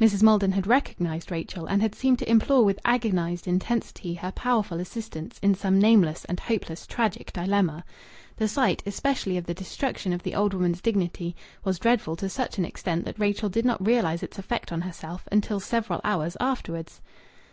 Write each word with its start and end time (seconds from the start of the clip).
Mrs. 0.00 0.24
Maldon 0.24 0.50
had 0.50 0.66
recognized 0.66 1.30
Rachel, 1.30 1.64
and 1.66 1.80
had 1.80 1.94
seemed 1.94 2.18
to 2.18 2.28
implore 2.28 2.64
with 2.64 2.80
agonized 2.84 3.46
intensity 3.46 4.14
her 4.14 4.32
powerful 4.32 4.80
assistance 4.80 5.38
in 5.40 5.54
some 5.54 5.78
nameless 5.78 6.24
and 6.24 6.40
hopeless 6.40 6.84
tragic 6.84 7.32
dilemma. 7.32 7.84
The 8.38 8.48
sight 8.48 8.82
especially 8.86 9.36
of 9.36 9.44
the 9.46 9.54
destruction 9.54 10.12
of 10.12 10.24
the 10.24 10.34
old 10.34 10.52
woman's 10.52 10.80
dignity 10.82 11.36
was 11.62 11.78
dreadful 11.78 12.16
to 12.16 12.28
such 12.28 12.58
an 12.58 12.64
extent 12.64 13.04
that 13.04 13.20
Rachel 13.20 13.48
did 13.48 13.64
not 13.64 13.86
realize 13.86 14.24
its 14.24 14.36
effect 14.36 14.72
on 14.72 14.80
herself 14.80 15.28
until 15.30 15.60
several 15.60 16.00
hours 16.02 16.36
afterwards. 16.40 17.00